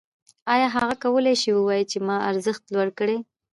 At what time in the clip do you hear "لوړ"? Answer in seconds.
2.73-2.87